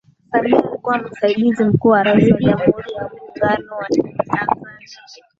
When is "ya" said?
2.93-3.09